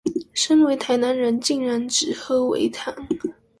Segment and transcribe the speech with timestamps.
[0.33, 3.07] 身為台南人竟然只喝微糖